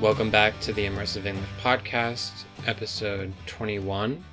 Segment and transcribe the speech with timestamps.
[0.00, 4.24] Welcome back to the Immersive English Podcast, episode 21.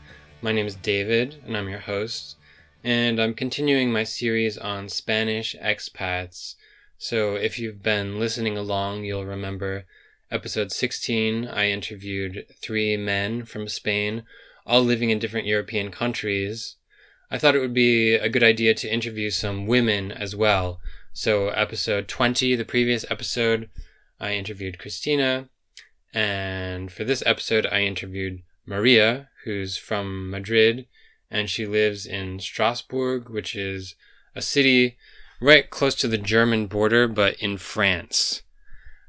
[0.41, 2.37] My name is David, and I'm your host,
[2.85, 6.55] and I'm continuing my series on Spanish expats.
[6.97, 9.83] So if you've been listening along, you'll remember
[10.31, 14.23] episode 16, I interviewed three men from Spain,
[14.65, 16.77] all living in different European countries.
[17.29, 20.79] I thought it would be a good idea to interview some women as well.
[21.11, 23.69] So, episode 20, the previous episode,
[24.17, 25.49] I interviewed Christina.
[26.13, 30.87] And for this episode, I interviewed Maria, who's from Madrid,
[31.29, 33.95] and she lives in Strasbourg, which is
[34.35, 34.97] a city
[35.41, 38.43] right close to the German border, but in France.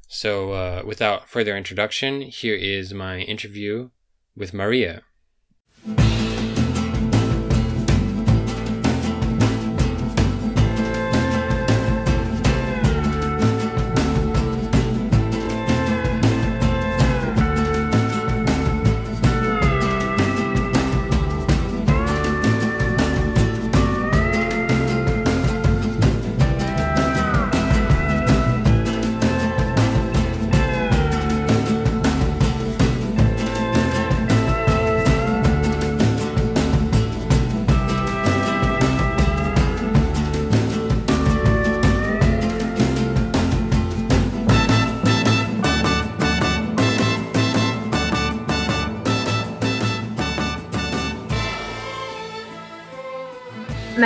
[0.07, 3.89] So, uh, without further introduction, here is my interview
[4.35, 5.03] with Maria.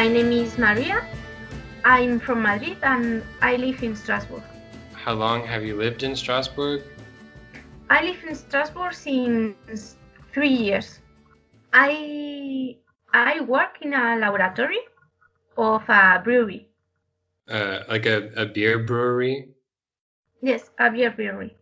[0.04, 1.08] My name is Maria.
[1.86, 4.44] I'm from Madrid and I live in Strasbourg.
[4.92, 6.84] How long have you lived in Strasbourg?
[7.90, 9.96] I live in Strasbourg since
[10.34, 11.00] three years.
[11.72, 12.76] I
[13.14, 14.82] I work in a laboratory
[15.58, 16.68] of a brewery.
[17.48, 19.56] Uh, like a, a beer brewery?
[20.42, 21.56] Yes, a beer brewery.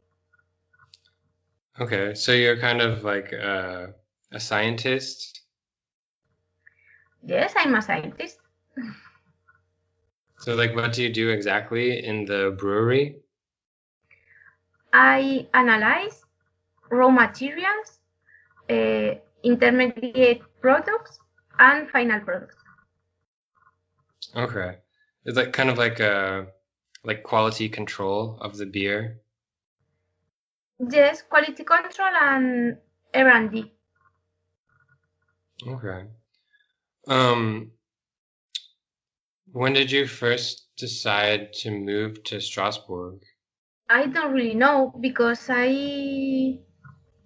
[1.79, 3.93] Okay, so you're kind of like uh,
[4.31, 5.41] a scientist?
[7.23, 8.40] Yes, I'm a scientist.
[10.39, 13.21] So, like, what do you do exactly in the brewery?
[14.93, 16.25] I analyze
[16.89, 17.99] raw materials,
[18.69, 21.19] uh, intermediate products,
[21.59, 22.55] and final products.
[24.35, 24.77] Okay.
[25.25, 26.47] Is that kind of like a
[27.03, 29.21] like quality control of the beer?
[30.89, 32.77] Yes, quality control and
[33.13, 33.71] R&D.
[35.67, 36.05] Okay.
[37.07, 37.71] Um,
[39.53, 43.21] when did you first decide to move to Strasbourg?
[43.89, 46.59] I don't really know because I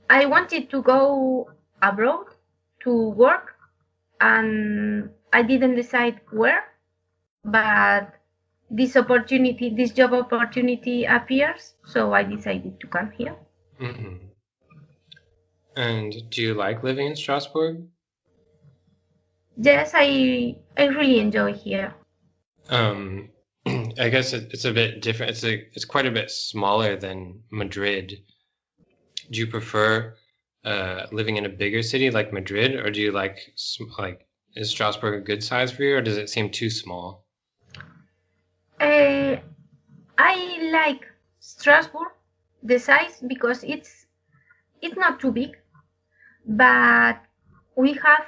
[0.09, 2.27] I wanted to go abroad
[2.81, 3.55] to work
[4.19, 6.63] and I didn't decide where
[7.43, 8.15] but
[8.69, 13.35] this opportunity this job opportunity appears so I decided to come here.
[13.79, 14.15] hmm
[15.77, 17.87] And do you like living in Strasbourg?
[19.57, 21.93] Yes, I I really enjoy here.
[22.69, 23.29] Um,
[23.65, 25.31] I guess it, it's a bit different.
[25.31, 28.23] It's a it's quite a bit smaller than Madrid.
[29.31, 30.15] Do you prefer
[30.63, 33.53] uh, living in a bigger city like Madrid, or do you like
[33.97, 37.25] like is Strasbourg a good size for you, or does it seem too small?
[38.79, 39.37] Uh,
[40.17, 41.05] I like
[41.39, 42.11] Strasbourg
[42.63, 44.05] the size because it's
[44.81, 45.57] it's not too big,
[46.45, 47.17] but
[47.75, 48.25] we have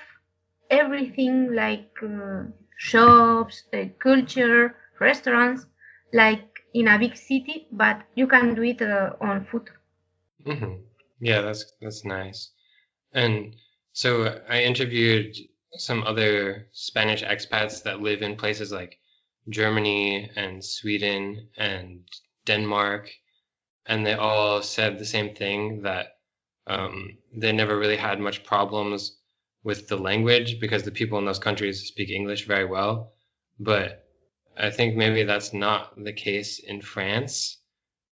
[0.70, 2.44] everything like uh,
[2.78, 5.66] shops, uh, culture, restaurants,
[6.14, 9.70] like in a big city, but you can do it uh, on foot.
[10.46, 10.76] hmm
[11.20, 12.52] Yeah, that's that's nice.
[13.14, 13.56] And
[13.94, 15.36] so I interviewed
[15.78, 19.00] some other Spanish expats that live in places like
[19.50, 22.08] Germany and Sweden and
[22.46, 23.10] Denmark,
[23.86, 26.18] and they all said the same thing that
[26.68, 29.18] um, they never really had much problems
[29.68, 33.12] with the language because the people in those countries speak English very well.
[33.60, 34.08] But
[34.58, 37.58] I think maybe that's not the case in France.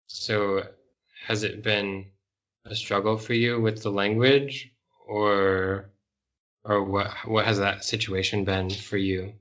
[0.08, 0.64] So
[1.26, 2.08] has it been
[2.66, 4.70] a struggle for you with the language
[5.08, 5.92] or
[6.66, 9.32] or what what has that situation been for you?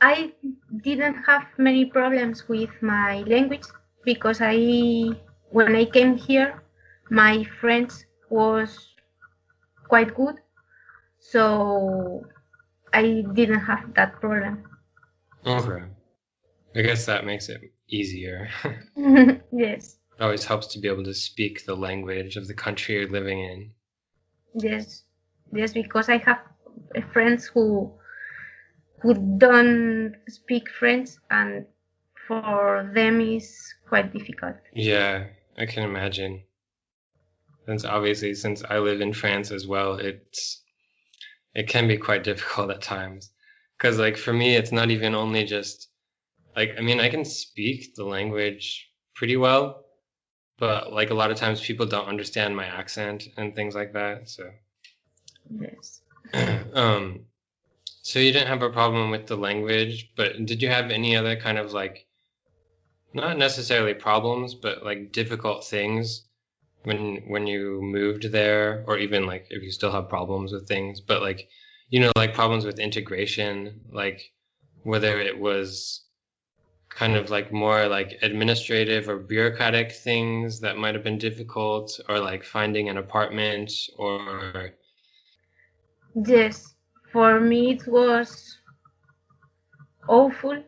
[0.00, 0.32] I
[0.88, 3.66] didn't have many problems with my language
[4.04, 4.56] because I
[5.50, 6.62] when I came here
[7.10, 7.92] my French
[8.30, 8.93] was
[9.88, 10.36] quite good
[11.18, 12.26] so
[12.92, 14.64] I didn't have that problem.
[15.46, 15.84] Okay.
[16.76, 18.48] I guess that makes it easier.
[19.52, 23.08] yes, it always helps to be able to speak the language of the country you're
[23.10, 23.70] living in.
[24.54, 25.04] yes,
[25.52, 26.40] yes, because I have
[27.12, 27.92] friends who
[29.02, 31.66] who don't speak French and
[32.26, 34.56] for them is quite difficult.
[34.72, 35.26] Yeah.
[35.56, 36.42] I can imagine.
[37.66, 40.62] Since obviously, since I live in France as well, it's
[41.54, 43.30] it can be quite difficult at times.
[43.78, 45.88] Because like for me, it's not even only just
[46.56, 49.84] like I mean I can speak the language pretty well,
[50.58, 54.28] but like a lot of times people don't understand my accent and things like that.
[54.28, 54.50] So
[55.50, 56.00] Yes.
[56.74, 57.26] um,
[58.02, 61.36] so you didn't have a problem with the language, but did you have any other
[61.36, 62.06] kind of like,
[63.12, 66.24] not necessarily problems, but like difficult things
[66.84, 71.00] when when you moved there, or even like if you still have problems with things,
[71.00, 71.48] but like,
[71.90, 74.32] you know, like problems with integration, like
[74.82, 76.02] whether it was
[76.88, 82.20] kind of like more like administrative or bureaucratic things that might have been difficult, or
[82.20, 84.70] like finding an apartment or
[86.14, 86.74] Yes.
[87.12, 88.58] For me, it was
[90.08, 90.62] awful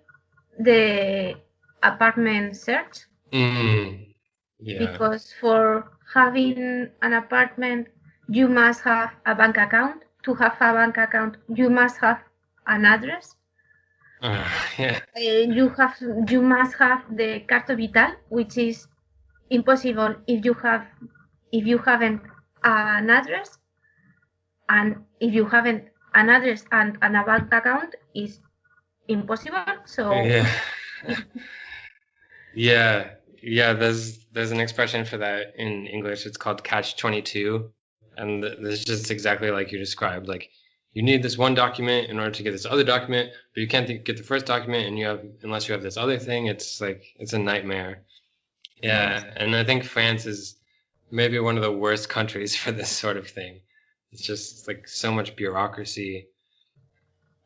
[0.58, 1.34] the
[1.82, 4.14] apartment search Mm,
[4.60, 4.78] yeah.
[4.78, 7.88] because for having an apartment,
[8.29, 10.03] you must have a bank account.
[10.25, 12.23] To have a bank account, you must have
[12.67, 13.37] an address.
[14.23, 14.44] Uh,
[14.79, 15.00] yeah.
[15.17, 15.97] Uh, you have
[16.29, 18.87] you must have the Carta Vital, which is
[19.50, 20.87] impossible if you have
[21.53, 22.23] if you haven't
[22.64, 23.58] an address,
[24.69, 28.41] and if you haven't an address and, and a bank account is
[29.08, 29.64] impossible.
[29.85, 30.47] So Yeah.
[32.55, 33.14] yeah.
[33.42, 33.72] Yeah.
[33.74, 36.26] There's there's an expression for that in English.
[36.26, 37.70] It's called catch twenty two,
[38.16, 40.28] and th- this is just exactly like you described.
[40.28, 40.50] Like
[40.92, 44.04] you need this one document in order to get this other document, but you can't
[44.04, 46.46] get the first document, and you have unless you have this other thing.
[46.46, 48.02] It's like it's a nightmare.
[48.82, 50.56] Yeah, and I think France is
[51.10, 53.60] maybe one of the worst countries for this sort of thing.
[54.12, 56.28] It's just like so much bureaucracy.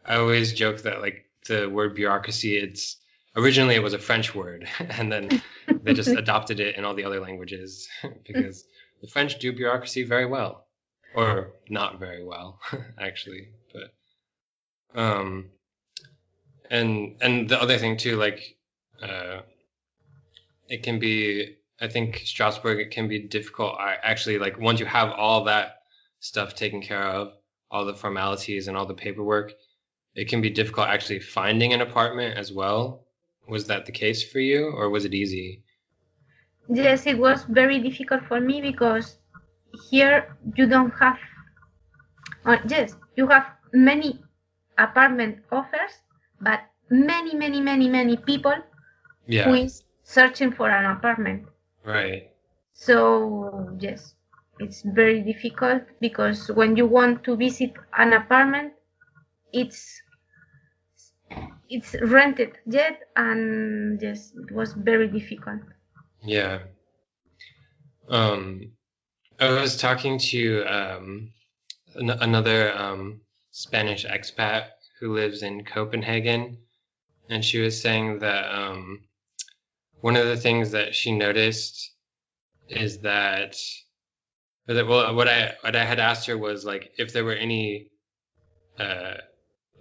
[0.05, 2.97] I always joke that like the word bureaucracy, it's
[3.37, 5.43] originally it was a French word, and then
[5.83, 7.89] they just adopted it in all the other languages
[8.27, 8.65] because
[9.01, 10.67] the French do bureaucracy very well,
[11.15, 12.61] or not very well,
[12.99, 13.49] actually.
[13.73, 15.51] But um,
[16.71, 18.57] and and the other thing too, like
[19.03, 19.41] uh,
[20.69, 21.57] it can be.
[21.83, 23.77] I think Strasbourg it can be difficult.
[23.79, 25.77] I actually like once you have all that
[26.19, 27.33] stuff taken care of,
[27.71, 29.55] all the formalities and all the paperwork,
[30.15, 33.07] it can be difficult actually finding an apartment as well.
[33.51, 35.65] Was that the case for you, or was it easy?
[36.69, 39.19] yes, it was very difficult for me because
[39.91, 41.19] here you don't have.
[42.45, 44.23] Uh, yes, you have many
[44.79, 46.03] apartment offers,
[46.41, 46.61] but
[46.91, 48.55] many, many, many, many people
[49.43, 51.47] who Yeah, is searching for an apartment.
[51.85, 52.31] right.
[52.75, 54.15] So yes,
[54.59, 58.73] it's very difficult because when you want to visit an apartment,
[59.53, 60.03] it's
[61.69, 65.61] it's rented yet, and yes, it was very difficult.
[66.23, 66.61] Yeah.
[68.09, 68.73] Um,
[69.39, 71.33] I was talking to um,
[71.95, 73.21] an- another um,
[73.53, 74.65] Spanish expat
[74.99, 76.59] who lives in Copenhagen,
[77.29, 79.01] and she was saying that um,
[80.01, 81.93] one of the things that she noticed
[82.69, 83.57] is that,
[84.67, 87.91] that well, what I what I had asked her was like if there were any,
[88.79, 89.15] uh,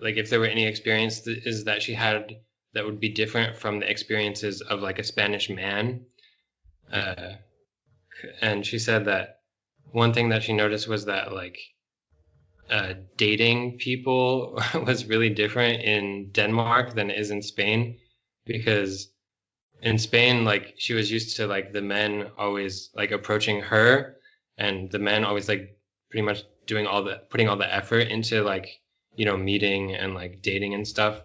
[0.01, 2.35] like if there were any experiences that she had
[2.73, 6.05] that would be different from the experiences of like a Spanish man.
[6.91, 7.33] Uh,
[8.41, 9.39] and she said that
[9.91, 11.57] one thing that she noticed was that like
[12.69, 17.97] uh, dating people was really different in Denmark than it is in Spain.
[18.45, 19.09] Because
[19.81, 24.17] in Spain like she was used to like the men always like approaching her
[24.57, 25.77] and the men always like
[26.09, 28.67] pretty much doing all the putting all the effort into like
[29.15, 31.21] you know meeting and like dating and stuff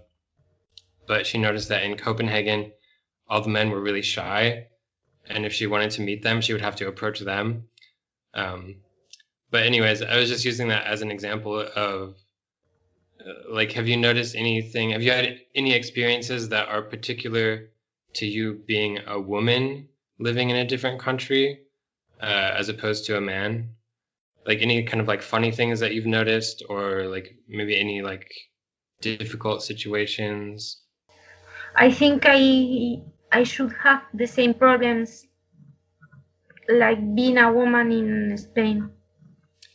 [1.07, 2.73] but she noticed that in Copenhagen
[3.29, 4.67] all the men were really shy
[5.29, 7.69] and if she wanted to meet them, she would have to approach them.
[8.35, 8.77] Um,
[9.51, 12.17] but anyways, I was just using that as an example of
[13.21, 14.91] uh, like, have you noticed anything?
[14.91, 17.71] Have you had any experiences that are particular
[18.15, 19.89] to you being a woman
[20.19, 21.61] living in a different country
[22.21, 23.71] uh, as opposed to a man?
[24.47, 28.31] Like any kind of like funny things that you've noticed, or like maybe any like
[29.01, 30.81] difficult situations?
[31.75, 35.27] I think I I should have the same problems
[36.69, 38.91] like being a woman in Spain.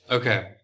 [0.09, 0.55] Okay.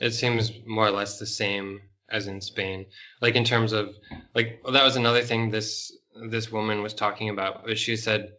[0.00, 2.86] It seems more or less the same as in Spain.
[3.20, 3.94] Like in terms of
[4.34, 5.92] like well, that was another thing this
[6.30, 7.76] this woman was talking about.
[7.76, 8.32] She said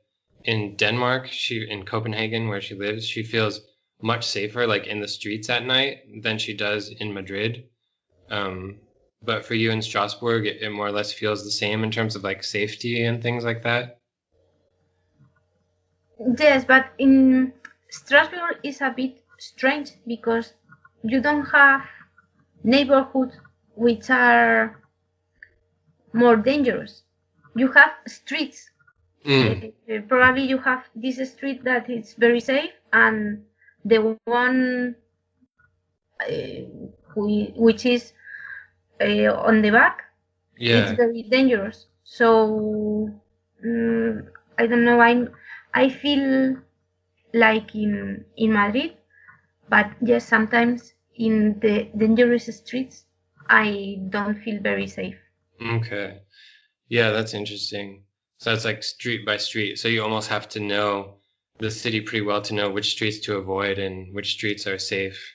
[0.43, 3.61] in Denmark, she in Copenhagen where she lives, she feels
[4.01, 7.65] much safer like in the streets at night than she does in Madrid.
[8.29, 8.79] Um,
[9.21, 12.15] but for you in Strasbourg, it, it more or less feels the same in terms
[12.15, 13.99] of like safety and things like that.
[16.39, 17.53] Yes, but in
[17.89, 20.53] Strasbourg is a bit strange because
[21.03, 21.81] you don't have
[22.63, 23.35] neighborhoods
[23.75, 24.81] which are
[26.13, 27.03] more dangerous.
[27.55, 28.69] You have streets.
[29.25, 29.73] Mm.
[29.89, 33.43] Uh, Probably you have this street that is very safe, and
[33.85, 34.95] the one
[36.21, 36.61] uh,
[37.15, 38.13] which is
[39.01, 40.03] uh, on the back
[40.57, 40.77] Yeah.
[40.79, 41.87] it's very dangerous.
[42.03, 43.09] So
[43.65, 44.27] mm,
[44.59, 44.99] I don't know.
[45.01, 45.27] I
[45.73, 46.57] I feel
[47.33, 48.97] like in in Madrid,
[49.69, 53.05] but yes, sometimes in the dangerous streets,
[53.49, 55.17] I don't feel very safe.
[55.61, 56.21] Okay.
[56.89, 58.05] Yeah, that's interesting.
[58.39, 59.77] So it's like street by street.
[59.79, 61.19] So you almost have to know
[61.57, 65.33] the city pretty well to know which streets to avoid and which streets are safe.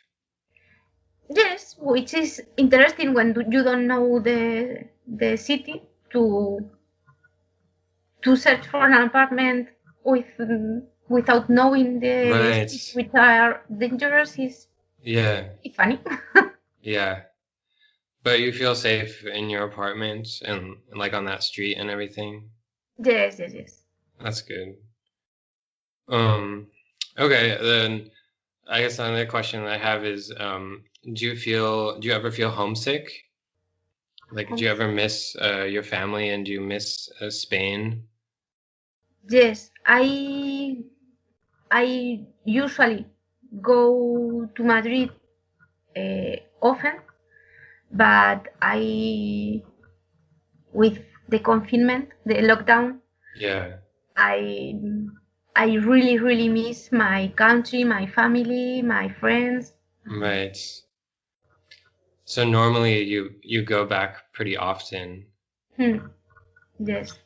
[1.31, 6.69] Yes, which is interesting when you don't know the the city to
[8.23, 9.69] to search for an apartment
[10.05, 10.27] with
[11.09, 12.71] without knowing the Right.
[12.95, 14.69] which are dangerous is
[15.03, 15.51] Yeah.
[15.75, 15.99] funny.
[16.83, 17.25] Yeah.
[18.23, 22.51] But you feel safe in your apartment and like on that street and everything.
[22.99, 23.85] yes, yes, yes.
[24.21, 24.77] That's good.
[26.11, 26.69] Um,
[27.19, 28.11] okay, then
[28.69, 32.51] I guess another question I have is, um, do you feel, do you ever feel
[32.51, 33.11] homesick?
[34.33, 38.09] Like, do you ever miss uh, your family and do you miss uh, Spain?
[39.31, 40.83] Yes, I
[41.71, 43.07] I usually
[43.61, 45.11] go to Madrid
[45.97, 47.01] uh, often,
[47.93, 49.63] but I
[50.73, 50.99] with
[51.29, 53.01] the confinement, the lockdown,
[53.35, 53.79] Yeah.
[54.17, 54.75] I
[55.57, 59.73] I really really miss my country, my family, my friends.
[60.07, 60.57] Right.
[62.25, 65.27] So normally you you go back pretty often.
[65.77, 65.99] Hmm.
[66.79, 67.19] Yes.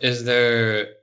[0.00, 0.94] Is there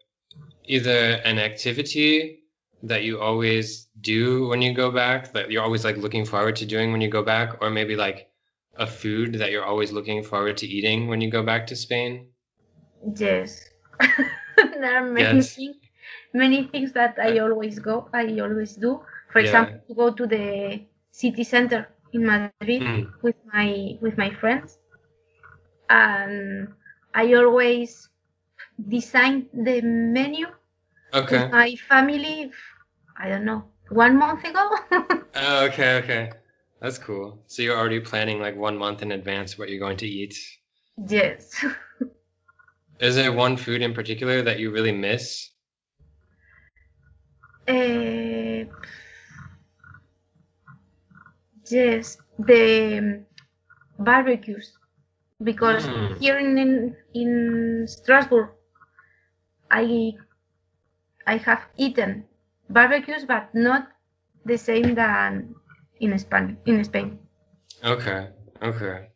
[0.63, 2.43] either an activity
[2.83, 6.65] that you always do when you go back that you're always like looking forward to
[6.65, 8.29] doing when you go back, or maybe like
[8.77, 12.27] a food that you're always looking forward to eating when you go back to Spain?
[13.15, 13.69] Yes.
[14.81, 15.55] there are many Yes.
[15.55, 15.75] things,
[16.33, 19.01] many things that I always go, I always do.
[19.31, 19.67] For Yeah.
[19.67, 23.11] example, to go to the city center in Madrid Mm.
[23.21, 23.21] with
[23.53, 24.77] my with my friends,
[25.89, 26.67] and
[27.13, 28.09] I always
[28.89, 30.47] design the menu
[31.13, 31.29] Okay.
[31.29, 32.51] with my family.
[33.17, 34.69] I don't know, one month ago.
[35.35, 36.31] Oh, okay, okay.
[36.81, 37.43] That's cool.
[37.47, 40.35] So you're already planning like one month in advance what you're going to eat.
[41.07, 41.65] yes.
[42.99, 45.49] Is there one food in particular that you really miss?
[47.67, 48.65] Uh,
[51.69, 53.25] yes, the um,
[53.99, 54.77] barbecues
[55.43, 56.17] because Mm.
[56.19, 58.49] here in, in in Strasbourg,
[59.71, 60.15] I
[61.27, 62.25] I have eaten
[62.69, 63.91] barbecues, but not
[64.45, 65.55] the same than
[65.99, 66.57] in Spain.
[66.65, 67.19] In Spain,
[67.83, 68.29] Okay,
[68.61, 69.07] okay.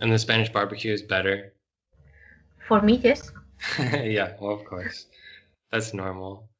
[0.00, 1.54] And the Spanish barbecue is better.
[2.70, 3.32] For me, yes.
[3.78, 5.06] yeah, well, of course.
[5.72, 6.50] That's normal.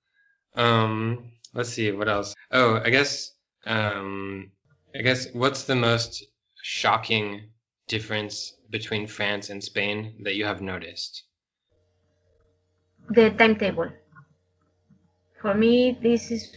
[0.54, 2.34] Um, let's see, what else?
[2.50, 3.32] Oh, I guess,
[3.66, 4.52] um,
[4.94, 6.24] I guess what's the most
[6.62, 7.52] shocking
[7.88, 11.24] difference between France and Spain that you have noticed?
[13.10, 13.92] The timetable.
[15.40, 16.56] For me, this is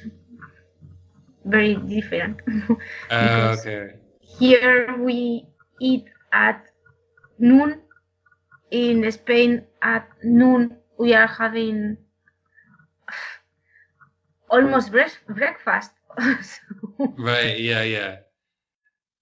[1.45, 2.41] very different.
[3.19, 3.99] Because- okay.
[4.39, 5.47] Here we
[5.79, 6.65] eat at
[7.39, 7.81] noon.
[8.73, 11.97] In Spain, at noon, we are having
[14.49, 15.91] almost break- breakfast.
[16.41, 18.17] So- Right, yeah, yeah.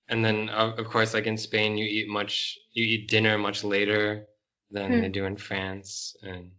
[0.10, 3.64] And then, of of course, like in Spain, you eat much, you eat dinner much
[3.64, 4.28] later
[4.72, 5.02] than Hmm.
[5.02, 6.16] they do in France.
[6.24, 6.52] And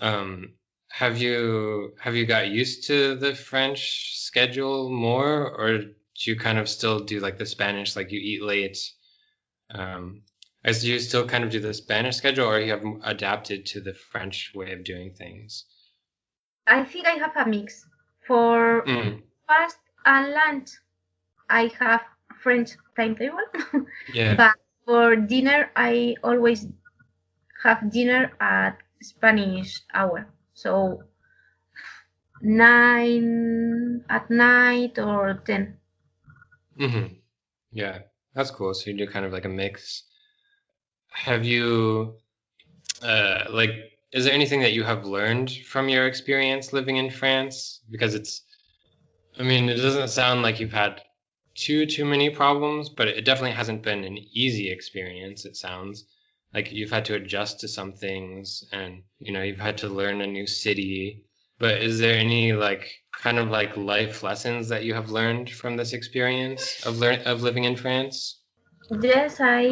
[0.00, 0.54] um,
[0.90, 6.58] have you have you got used to the French schedule more, or do you kind
[6.58, 8.78] of still do like the Spanish, like you eat late?
[9.70, 10.22] Um,
[10.66, 13.80] as do you still kind of do the Spanish schedule, or you have adapted to
[13.80, 15.64] the French way of doing things?
[16.68, 17.88] I think I have a mix.
[18.26, 20.70] For Mm, fast and lunch,
[21.48, 22.04] I have
[22.42, 23.44] French timetable.
[24.06, 24.36] yeah.
[24.36, 24.56] but
[24.86, 26.66] for dinner, I always
[27.62, 30.32] have dinner at Spanish hour.
[30.54, 31.04] So
[32.40, 35.78] nine at night or ten.
[36.78, 37.06] hmm
[37.72, 38.02] Yeah,
[38.34, 38.74] that's cool.
[38.74, 40.04] So you do kind of like a mix.
[41.16, 42.16] Have you,
[43.02, 43.70] uh, like,
[44.12, 47.80] is there anything that you have learned from your experience living in France?
[47.90, 48.42] Because it's,
[49.38, 51.02] I mean, it doesn't sound like you've had
[51.54, 55.44] too too many problems, but it definitely hasn't been an easy experience.
[55.46, 56.04] It sounds.
[56.54, 60.20] like you've had to adjust to some things and you know you've had to learn
[60.20, 61.24] a new city
[61.58, 62.84] but is there any like
[63.22, 67.42] kind of like life lessons that you have learned from this experience of learn of
[67.42, 68.40] living in France
[69.02, 69.62] yes i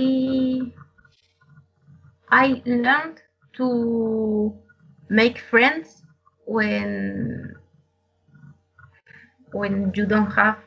[2.31, 4.55] i learned to
[5.09, 6.03] make friends
[6.47, 7.55] when
[9.53, 10.59] when you don't have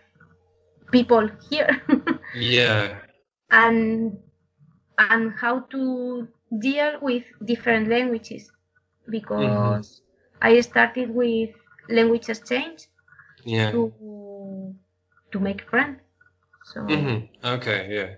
[0.91, 1.81] people here.
[2.35, 2.99] Yeah.
[3.49, 4.17] And
[4.97, 6.27] and how to
[6.59, 8.51] deal with different languages
[9.09, 10.01] because
[10.41, 11.51] I started with
[11.89, 12.87] language exchange
[13.43, 13.71] yeah.
[13.71, 13.93] to
[15.31, 15.99] to make friends.
[16.63, 16.81] So.
[16.81, 18.09] Hmm okay yeah.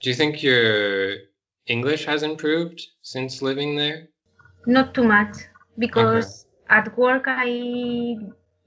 [0.00, 1.16] Do you think your
[1.76, 3.98] english has improved since living there
[4.66, 5.36] not too much
[5.78, 8.16] because at work I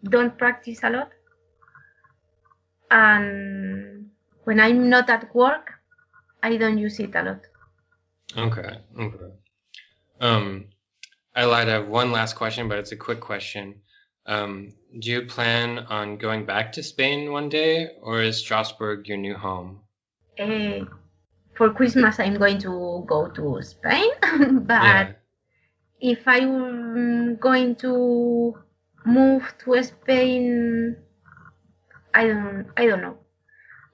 [0.04, 1.12] don't practice a lot
[2.92, 4.10] and
[4.44, 5.72] when I'm not at work
[6.42, 7.42] I don't use it a lot.
[8.38, 8.78] Okay.
[9.00, 9.34] Okay.
[10.20, 10.66] Um,
[11.36, 11.70] I lied.
[11.70, 13.82] I have one last question, but it's a quick question.
[14.26, 19.18] Um, do you plan on going back to Spain one day, or is Strasbourg your
[19.18, 19.82] new home?
[20.38, 20.86] Uh,
[21.56, 24.12] for Christmas, I'm going to go to Spain,
[24.66, 25.12] but Yeah.
[26.02, 28.56] if I'm going to
[29.06, 30.98] move to Spain,
[32.14, 33.18] I don't, I don't know.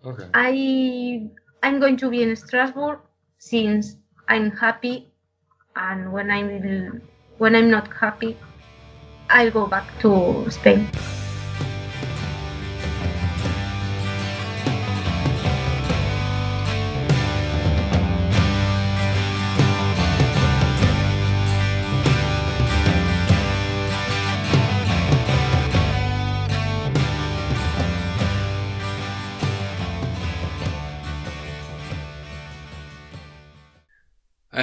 [0.05, 0.25] Okay.
[0.33, 1.29] I,
[1.63, 2.99] I'm going to be in Strasbourg
[3.37, 3.95] since
[4.27, 5.07] I'm happy,
[5.75, 7.01] and when I'm,
[7.37, 8.37] when I'm not happy,
[9.29, 10.87] I'll go back to Spain.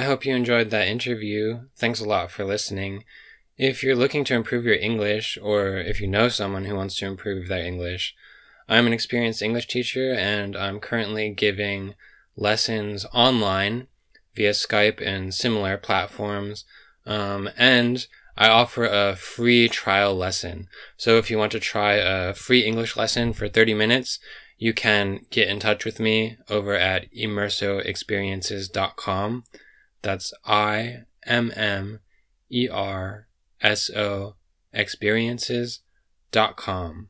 [0.07, 1.61] Hope you enjoyed that interview.
[1.75, 3.03] Thanks a lot for listening.
[3.57, 7.05] If you're looking to improve your English, or if you know someone who wants to
[7.05, 8.15] improve their English,
[8.67, 11.95] I'm an experienced English teacher and I'm currently giving
[12.35, 13.87] lessons online
[14.35, 16.65] via Skype and similar platforms.
[17.05, 18.05] Um, and
[18.37, 20.67] I offer a free trial lesson.
[20.97, 24.19] So if you want to try a free English lesson for 30 minutes,
[24.57, 29.43] you can get in touch with me over at immersoexperiences.com.
[30.07, 31.99] That's I M M
[32.49, 33.27] E R
[33.61, 34.35] S O
[34.71, 37.09] experiences.com.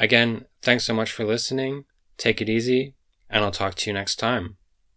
[0.00, 1.84] Again, thanks so much for listening.
[2.16, 2.96] Take it easy,
[3.30, 4.57] and I'll talk to you next time.